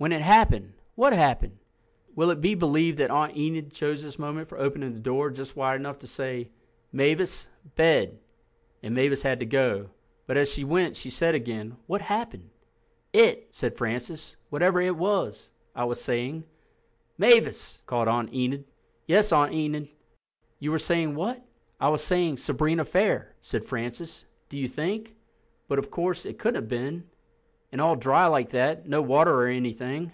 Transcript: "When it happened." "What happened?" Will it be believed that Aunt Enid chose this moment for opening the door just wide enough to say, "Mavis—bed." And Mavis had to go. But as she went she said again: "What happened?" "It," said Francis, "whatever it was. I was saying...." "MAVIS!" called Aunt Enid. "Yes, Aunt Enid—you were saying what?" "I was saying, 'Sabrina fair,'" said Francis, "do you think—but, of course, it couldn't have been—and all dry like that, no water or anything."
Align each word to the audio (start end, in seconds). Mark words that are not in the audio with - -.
"When 0.00 0.12
it 0.12 0.22
happened." 0.22 0.72
"What 0.94 1.12
happened?" 1.12 1.58
Will 2.16 2.30
it 2.30 2.40
be 2.40 2.54
believed 2.54 2.96
that 2.96 3.10
Aunt 3.10 3.36
Enid 3.36 3.74
chose 3.74 4.02
this 4.02 4.18
moment 4.18 4.48
for 4.48 4.56
opening 4.56 4.94
the 4.94 4.98
door 4.98 5.28
just 5.28 5.56
wide 5.56 5.76
enough 5.78 5.98
to 5.98 6.06
say, 6.06 6.48
"Mavis—bed." 6.90 8.18
And 8.82 8.94
Mavis 8.94 9.22
had 9.22 9.40
to 9.40 9.44
go. 9.44 9.90
But 10.26 10.38
as 10.38 10.50
she 10.50 10.64
went 10.64 10.96
she 10.96 11.10
said 11.10 11.34
again: 11.34 11.76
"What 11.86 12.00
happened?" 12.00 12.48
"It," 13.12 13.48
said 13.50 13.76
Francis, 13.76 14.36
"whatever 14.48 14.80
it 14.80 14.96
was. 14.96 15.52
I 15.76 15.84
was 15.84 16.00
saying...." 16.00 16.44
"MAVIS!" 17.18 17.82
called 17.84 18.08
Aunt 18.08 18.32
Enid. 18.32 18.64
"Yes, 19.06 19.32
Aunt 19.32 19.52
Enid—you 19.52 20.70
were 20.70 20.78
saying 20.78 21.14
what?" 21.14 21.42
"I 21.78 21.90
was 21.90 22.02
saying, 22.02 22.38
'Sabrina 22.38 22.86
fair,'" 22.86 23.34
said 23.42 23.66
Francis, 23.66 24.24
"do 24.48 24.56
you 24.56 24.66
think—but, 24.66 25.78
of 25.78 25.90
course, 25.90 26.24
it 26.24 26.38
couldn't 26.38 26.54
have 26.62 26.68
been—and 26.68 27.80
all 27.80 27.94
dry 27.94 28.26
like 28.26 28.48
that, 28.48 28.84
no 28.88 29.00
water 29.00 29.32
or 29.32 29.46
anything." 29.46 30.10